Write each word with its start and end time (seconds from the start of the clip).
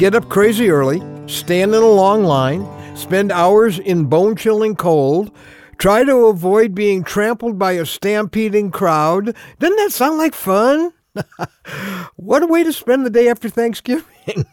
get 0.00 0.14
up 0.14 0.30
crazy 0.30 0.70
early, 0.70 0.98
stand 1.28 1.74
in 1.74 1.82
a 1.82 1.86
long 1.86 2.24
line, 2.24 2.66
spend 2.96 3.30
hours 3.30 3.78
in 3.78 4.06
bone 4.06 4.34
chilling 4.34 4.74
cold, 4.74 5.30
try 5.76 6.02
to 6.02 6.24
avoid 6.24 6.74
being 6.74 7.04
trampled 7.04 7.58
by 7.58 7.72
a 7.72 7.84
stampeding 7.84 8.70
crowd. 8.70 9.36
Doesn't 9.58 9.76
that 9.76 9.92
sound 9.92 10.16
like 10.16 10.32
fun? 10.32 10.94
what 12.16 12.42
a 12.42 12.46
way 12.46 12.64
to 12.64 12.72
spend 12.72 13.04
the 13.04 13.10
day 13.10 13.28
after 13.28 13.50
Thanksgiving. 13.50 14.46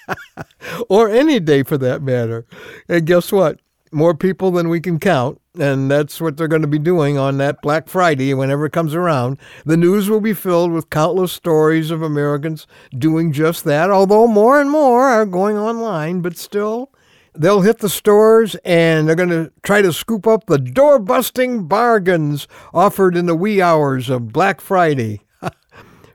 or 0.88 1.10
any 1.10 1.38
day 1.38 1.64
for 1.64 1.76
that 1.76 2.00
matter. 2.00 2.46
And 2.88 3.06
guess 3.06 3.30
what? 3.30 3.60
More 3.92 4.14
people 4.14 4.50
than 4.50 4.68
we 4.68 4.80
can 4.80 4.98
count. 4.98 5.40
And 5.58 5.90
that's 5.90 6.20
what 6.20 6.36
they're 6.36 6.48
going 6.48 6.62
to 6.62 6.68
be 6.68 6.78
doing 6.78 7.18
on 7.18 7.36
that 7.38 7.60
Black 7.60 7.88
Friday 7.88 8.32
whenever 8.32 8.64
it 8.64 8.72
comes 8.72 8.94
around. 8.94 9.38
The 9.66 9.76
news 9.76 10.08
will 10.08 10.20
be 10.20 10.32
filled 10.32 10.72
with 10.72 10.88
countless 10.88 11.32
stories 11.32 11.90
of 11.90 12.00
Americans 12.00 12.66
doing 12.96 13.32
just 13.32 13.64
that, 13.64 13.90
although 13.90 14.26
more 14.26 14.60
and 14.60 14.70
more 14.70 15.02
are 15.02 15.26
going 15.26 15.58
online, 15.58 16.22
but 16.22 16.38
still. 16.38 16.90
They'll 17.34 17.62
hit 17.62 17.78
the 17.78 17.88
stores 17.88 18.56
and 18.64 19.08
they're 19.08 19.16
going 19.16 19.30
to 19.30 19.50
try 19.62 19.80
to 19.80 19.92
scoop 19.92 20.26
up 20.26 20.46
the 20.46 20.58
door 20.58 20.98
busting 20.98 21.66
bargains 21.66 22.46
offered 22.74 23.16
in 23.16 23.26
the 23.26 23.34
wee 23.34 23.60
hours 23.62 24.10
of 24.10 24.32
Black 24.32 24.60
Friday. 24.60 25.22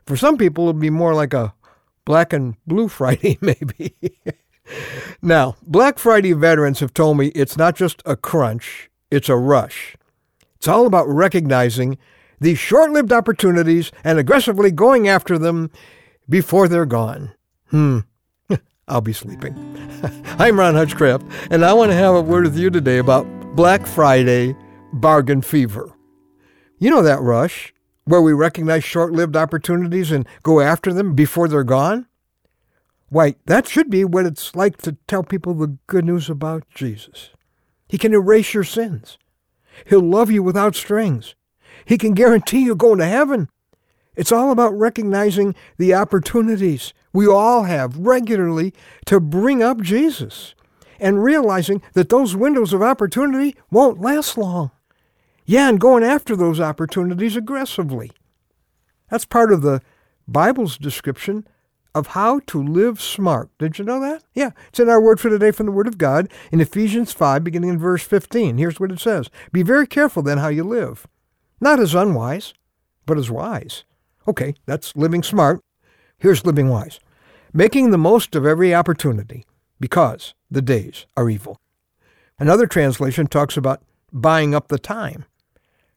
For 0.06 0.16
some 0.16 0.36
people, 0.36 0.68
it'll 0.68 0.80
be 0.80 0.90
more 0.90 1.14
like 1.14 1.34
a 1.34 1.54
Black 2.04 2.32
and 2.32 2.56
Blue 2.66 2.88
Friday, 2.88 3.36
maybe. 3.42 3.94
Now, 5.20 5.56
Black 5.62 5.98
Friday 5.98 6.32
veterans 6.32 6.80
have 6.80 6.94
told 6.94 7.18
me 7.18 7.28
it's 7.28 7.56
not 7.56 7.76
just 7.76 8.02
a 8.06 8.16
crunch, 8.16 8.90
it's 9.10 9.28
a 9.28 9.36
rush. 9.36 9.96
It's 10.56 10.68
all 10.68 10.86
about 10.86 11.08
recognizing 11.08 11.98
these 12.40 12.58
short 12.58 12.90
lived 12.90 13.12
opportunities 13.12 13.90
and 14.04 14.18
aggressively 14.18 14.70
going 14.70 15.08
after 15.08 15.38
them 15.38 15.70
before 16.28 16.68
they're 16.68 16.86
gone. 16.86 17.32
Hmm. 17.70 18.00
I'll 18.88 19.00
be 19.00 19.12
sleeping. 19.12 19.54
I'm 20.38 20.58
Ron 20.58 20.74
Hutchcraft, 20.74 21.24
and 21.50 21.64
I 21.64 21.72
want 21.72 21.90
to 21.90 21.96
have 21.96 22.14
a 22.14 22.20
word 22.20 22.44
with 22.44 22.56
you 22.56 22.70
today 22.70 22.98
about 22.98 23.26
Black 23.54 23.86
Friday 23.86 24.56
bargain 24.92 25.42
fever. 25.42 25.92
You 26.78 26.90
know 26.90 27.02
that 27.02 27.20
rush 27.20 27.74
where 28.04 28.22
we 28.22 28.32
recognize 28.32 28.84
short 28.84 29.12
lived 29.12 29.36
opportunities 29.36 30.10
and 30.10 30.26
go 30.42 30.60
after 30.60 30.92
them 30.92 31.14
before 31.14 31.46
they're 31.46 31.62
gone? 31.62 32.06
Why, 33.10 33.36
that 33.46 33.66
should 33.66 33.90
be 33.90 34.04
what 34.04 34.26
it's 34.26 34.54
like 34.54 34.76
to 34.78 34.96
tell 35.06 35.22
people 35.22 35.54
the 35.54 35.78
good 35.86 36.04
news 36.04 36.28
about 36.28 36.68
Jesus. 36.74 37.30
He 37.88 37.96
can 37.96 38.12
erase 38.12 38.52
your 38.52 38.64
sins. 38.64 39.18
He'll 39.86 40.02
love 40.02 40.30
you 40.30 40.42
without 40.42 40.74
strings. 40.74 41.34
He 41.84 41.96
can 41.96 42.12
guarantee 42.12 42.64
you 42.64 42.74
going 42.74 42.98
to 42.98 43.06
heaven. 43.06 43.48
It's 44.14 44.32
all 44.32 44.50
about 44.50 44.76
recognizing 44.76 45.54
the 45.78 45.94
opportunities 45.94 46.92
we 47.12 47.26
all 47.26 47.62
have 47.62 47.96
regularly 47.96 48.74
to 49.06 49.20
bring 49.20 49.62
up 49.62 49.80
Jesus 49.80 50.54
and 51.00 51.22
realizing 51.22 51.80
that 51.94 52.08
those 52.08 52.36
windows 52.36 52.72
of 52.72 52.82
opportunity 52.82 53.54
won't 53.70 54.00
last 54.00 54.36
long. 54.36 54.72
Yeah, 55.46 55.68
and 55.68 55.80
going 55.80 56.02
after 56.02 56.36
those 56.36 56.60
opportunities 56.60 57.36
aggressively. 57.36 58.10
That's 59.08 59.24
part 59.24 59.52
of 59.52 59.62
the 59.62 59.80
Bible's 60.26 60.76
description 60.76 61.46
of 61.98 62.08
how 62.08 62.40
to 62.46 62.62
live 62.62 63.00
smart. 63.02 63.50
Did 63.58 63.78
you 63.78 63.84
know 63.84 64.00
that? 64.00 64.24
Yeah, 64.34 64.50
it's 64.68 64.80
in 64.80 64.88
our 64.88 65.00
word 65.00 65.20
for 65.20 65.28
today 65.28 65.50
from 65.50 65.66
the 65.66 65.72
Word 65.72 65.88
of 65.88 65.98
God 65.98 66.30
in 66.50 66.60
Ephesians 66.60 67.12
5, 67.12 67.44
beginning 67.44 67.70
in 67.70 67.78
verse 67.78 68.02
15. 68.04 68.56
Here's 68.56 68.80
what 68.80 68.92
it 68.92 69.00
says 69.00 69.28
Be 69.52 69.62
very 69.62 69.86
careful 69.86 70.22
then 70.22 70.38
how 70.38 70.48
you 70.48 70.64
live, 70.64 71.06
not 71.60 71.80
as 71.80 71.94
unwise, 71.94 72.54
but 73.04 73.18
as 73.18 73.30
wise. 73.30 73.84
Okay, 74.26 74.54
that's 74.66 74.96
living 74.96 75.22
smart. 75.22 75.60
Here's 76.18 76.46
living 76.46 76.68
wise 76.68 77.00
making 77.52 77.90
the 77.90 77.98
most 77.98 78.34
of 78.34 78.46
every 78.46 78.74
opportunity 78.74 79.44
because 79.80 80.34
the 80.50 80.62
days 80.62 81.06
are 81.16 81.30
evil. 81.30 81.58
Another 82.38 82.66
translation 82.66 83.26
talks 83.26 83.56
about 83.56 83.82
buying 84.12 84.54
up 84.54 84.68
the 84.68 84.78
time. 84.78 85.24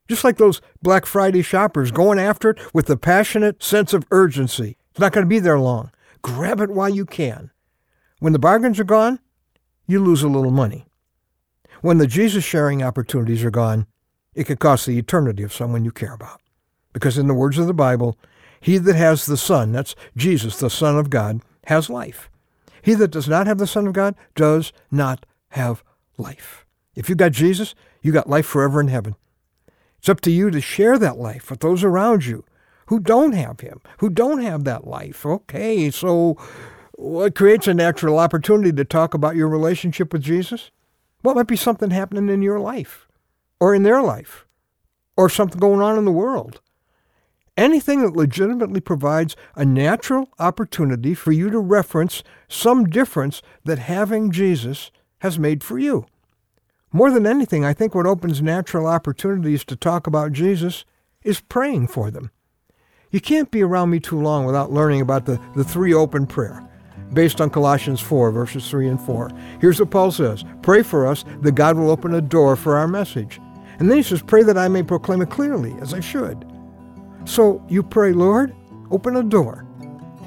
Just 0.07 0.23
like 0.23 0.37
those 0.37 0.61
Black 0.81 1.05
Friday 1.05 1.41
shoppers 1.41 1.91
going 1.91 2.19
after 2.19 2.51
it 2.51 2.73
with 2.73 2.89
a 2.89 2.97
passionate 2.97 3.63
sense 3.63 3.93
of 3.93 4.05
urgency. 4.11 4.77
It's 4.91 4.99
not 4.99 5.13
going 5.13 5.25
to 5.25 5.29
be 5.29 5.39
there 5.39 5.59
long. 5.59 5.91
Grab 6.21 6.59
it 6.59 6.69
while 6.69 6.89
you 6.89 7.05
can. 7.05 7.51
When 8.19 8.33
the 8.33 8.39
bargains 8.39 8.79
are 8.79 8.85
gone, 8.85 9.19
you 9.87 10.03
lose 10.03 10.23
a 10.23 10.27
little 10.27 10.51
money. 10.51 10.85
When 11.81 11.97
the 11.97 12.07
Jesus 12.07 12.43
sharing 12.43 12.83
opportunities 12.83 13.43
are 13.43 13.51
gone, 13.51 13.87
it 14.33 14.45
could 14.45 14.59
cost 14.59 14.85
the 14.85 14.97
eternity 14.97 15.43
of 15.43 15.53
someone 15.53 15.83
you 15.83 15.91
care 15.91 16.13
about. 16.13 16.41
Because 16.93 17.17
in 17.17 17.27
the 17.27 17.33
words 17.33 17.57
of 17.57 17.67
the 17.67 17.73
Bible, 17.73 18.17
he 18.59 18.77
that 18.77 18.95
has 18.95 19.25
the 19.25 19.37
Son, 19.37 19.71
that's 19.71 19.95
Jesus, 20.15 20.57
the 20.57 20.69
Son 20.69 20.97
of 20.97 21.09
God, 21.09 21.41
has 21.65 21.89
life. 21.89 22.29
He 22.83 22.93
that 22.95 23.09
does 23.09 23.27
not 23.27 23.47
have 23.47 23.57
the 23.57 23.67
Son 23.67 23.87
of 23.87 23.93
God 23.93 24.15
does 24.35 24.71
not 24.91 25.25
have 25.49 25.83
life. 26.17 26.65
If 26.95 27.09
you've 27.09 27.17
got 27.17 27.31
Jesus, 27.31 27.73
you've 28.01 28.13
got 28.13 28.29
life 28.29 28.45
forever 28.45 28.79
in 28.79 28.87
heaven. 28.87 29.15
It's 29.97 30.09
up 30.09 30.21
to 30.21 30.31
you 30.31 30.51
to 30.51 30.61
share 30.61 30.97
that 30.97 31.17
life 31.17 31.49
with 31.49 31.59
those 31.59 31.83
around 31.83 32.25
you 32.25 32.43
who 32.91 32.99
don't 32.99 33.31
have 33.31 33.61
him, 33.61 33.79
who 33.99 34.09
don't 34.09 34.41
have 34.41 34.65
that 34.65 34.85
life. 34.85 35.25
Okay, 35.25 35.89
so 35.89 36.35
what 36.97 37.35
creates 37.35 37.65
a 37.65 37.73
natural 37.73 38.19
opportunity 38.19 38.73
to 38.73 38.83
talk 38.83 39.13
about 39.13 39.37
your 39.37 39.47
relationship 39.47 40.11
with 40.11 40.21
Jesus? 40.21 40.71
What 41.21 41.37
might 41.37 41.47
be 41.47 41.55
something 41.55 41.91
happening 41.91 42.27
in 42.27 42.41
your 42.41 42.59
life 42.59 43.07
or 43.61 43.73
in 43.73 43.83
their 43.83 44.01
life 44.01 44.45
or 45.15 45.29
something 45.29 45.57
going 45.57 45.81
on 45.81 45.97
in 45.97 46.03
the 46.03 46.11
world? 46.11 46.59
anything 47.57 48.01
that 48.01 48.15
legitimately 48.15 48.81
provides 48.81 49.35
a 49.55 49.63
natural 49.63 50.27
opportunity 50.39 51.13
for 51.13 51.31
you 51.31 51.49
to 51.49 51.59
reference 51.59 52.23
some 52.49 52.85
difference 52.85 53.41
that 53.63 53.77
having 53.77 54.31
Jesus 54.31 54.89
has 55.19 55.37
made 55.37 55.63
for 55.63 55.77
you. 55.77 56.05
More 56.91 57.11
than 57.11 57.27
anything, 57.27 57.63
I 57.63 57.73
think 57.73 57.93
what 57.93 58.07
opens 58.07 58.41
natural 58.41 58.87
opportunities 58.87 59.63
to 59.65 59.75
talk 59.75 60.07
about 60.07 60.33
Jesus 60.33 60.85
is 61.23 61.39
praying 61.39 61.87
for 61.87 62.09
them. 62.09 62.31
You 63.11 63.19
can't 63.19 63.51
be 63.51 63.61
around 63.61 63.89
me 63.89 63.99
too 63.99 64.19
long 64.19 64.45
without 64.45 64.71
learning 64.71 65.01
about 65.01 65.25
the, 65.25 65.39
the 65.55 65.65
three 65.65 65.93
open 65.93 66.25
prayer 66.25 66.65
based 67.13 67.41
on 67.41 67.49
Colossians 67.49 67.99
4, 67.99 68.31
verses 68.31 68.69
3 68.69 68.87
and 68.87 69.01
4. 69.01 69.29
Here's 69.59 69.79
what 69.79 69.91
Paul 69.91 70.11
says 70.11 70.45
Pray 70.61 70.81
for 70.81 71.05
us 71.05 71.25
that 71.41 71.53
God 71.53 71.77
will 71.77 71.91
open 71.91 72.13
a 72.13 72.21
door 72.21 72.55
for 72.55 72.77
our 72.77 72.87
message. 72.87 73.41
And 73.79 73.89
then 73.89 73.97
he 73.97 74.03
says, 74.03 74.21
Pray 74.21 74.43
that 74.43 74.57
I 74.57 74.69
may 74.69 74.83
proclaim 74.83 75.21
it 75.21 75.29
clearly, 75.29 75.75
as 75.81 75.93
I 75.93 75.99
should. 75.99 76.45
So 77.25 77.63
you 77.67 77.83
pray, 77.83 78.13
Lord, 78.13 78.55
open 78.91 79.17
a 79.17 79.23
door. 79.23 79.65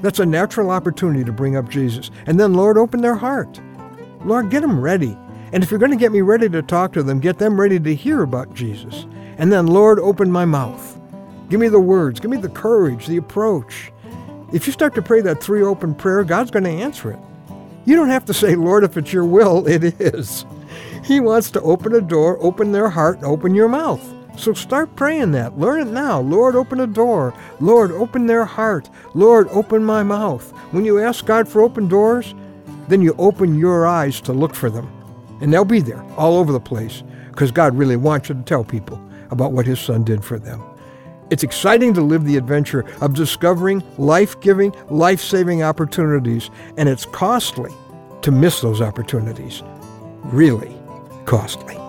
That's 0.01 0.19
a 0.19 0.25
natural 0.25 0.69
opportunity 0.69 1.23
to 1.23 1.31
bring 1.31 1.55
up 1.55 1.69
Jesus. 1.69 2.11
And 2.27 2.39
then, 2.39 2.53
Lord, 2.53 2.77
open 2.77 3.01
their 3.01 3.15
heart. 3.15 3.59
Lord, 4.23 4.51
get 4.51 4.61
them 4.61 4.79
ready. 4.79 5.17
And 5.53 5.63
if 5.63 5.71
you're 5.71 5.79
going 5.79 5.91
to 5.91 5.97
get 5.97 6.11
me 6.11 6.21
ready 6.21 6.49
to 6.49 6.61
talk 6.61 6.93
to 6.93 7.03
them, 7.03 7.19
get 7.19 7.39
them 7.39 7.59
ready 7.59 7.79
to 7.79 7.95
hear 7.95 8.21
about 8.21 8.53
Jesus. 8.53 9.07
And 9.37 9.51
then, 9.51 9.67
Lord, 9.67 9.99
open 9.99 10.31
my 10.31 10.45
mouth. 10.45 10.84
Give 11.49 11.59
me 11.59 11.67
the 11.67 11.79
words, 11.79 12.19
give 12.19 12.31
me 12.31 12.37
the 12.37 12.49
courage, 12.49 13.07
the 13.07 13.17
approach. 13.17 13.91
If 14.53 14.67
you 14.67 14.73
start 14.73 14.95
to 14.95 15.01
pray 15.01 15.21
that 15.21 15.43
three 15.43 15.61
open 15.61 15.95
prayer, 15.95 16.23
God's 16.23 16.51
going 16.51 16.63
to 16.63 16.69
answer 16.69 17.11
it. 17.11 17.19
You 17.85 17.95
don't 17.95 18.09
have 18.09 18.25
to 18.25 18.33
say, 18.33 18.55
Lord, 18.55 18.83
if 18.83 18.97
it's 18.97 19.13
your 19.13 19.25
will, 19.25 19.67
it 19.67 19.83
is. 20.01 20.45
He 21.03 21.19
wants 21.19 21.51
to 21.51 21.61
open 21.61 21.93
a 21.93 22.01
door, 22.01 22.37
open 22.41 22.71
their 22.71 22.89
heart, 22.89 23.21
open 23.23 23.53
your 23.53 23.69
mouth. 23.69 24.01
So 24.37 24.53
start 24.53 24.95
praying 24.95 25.31
that. 25.31 25.57
Learn 25.57 25.87
it 25.87 25.91
now. 25.91 26.19
Lord, 26.19 26.55
open 26.55 26.79
a 26.79 26.87
door. 26.87 27.33
Lord, 27.59 27.91
open 27.91 28.25
their 28.25 28.43
heart. 28.43 28.89
Lord, 29.13 29.47
open 29.49 29.83
my 29.83 30.03
mouth. 30.03 30.51
When 30.71 30.83
you 30.83 30.99
ask 30.99 31.25
God 31.25 31.47
for 31.47 31.61
open 31.61 31.87
doors, 31.87 32.33
then 32.87 33.01
you 33.01 33.15
open 33.17 33.57
your 33.57 33.87
eyes 33.87 34.19
to 34.21 34.33
look 34.33 34.53
for 34.53 34.69
them. 34.69 34.91
And 35.41 35.53
they'll 35.53 35.63
be 35.63 35.79
there 35.79 36.03
all 36.17 36.37
over 36.37 36.51
the 36.51 36.59
place 36.59 37.03
because 37.29 37.51
God 37.51 37.77
really 37.77 37.95
wants 37.95 38.29
you 38.29 38.35
to 38.35 38.41
tell 38.41 38.63
people 38.63 39.01
about 39.31 39.51
what 39.51 39.65
his 39.65 39.79
son 39.79 40.03
did 40.03 40.23
for 40.23 40.37
them. 40.37 40.61
It's 41.31 41.43
exciting 41.43 41.93
to 41.95 42.01
live 42.01 42.23
the 42.23 42.37
adventure 42.37 42.85
of 43.01 43.15
discovering 43.15 43.83
life-giving, 43.97 44.73
life-saving 44.89 45.63
opportunities, 45.63 46.51
and 46.77 46.87
it's 46.87 47.05
costly 47.05 47.71
to 48.21 48.31
miss 48.31 48.61
those 48.61 48.81
opportunities. 48.81 49.63
Really 50.23 50.75
costly. 51.25 51.84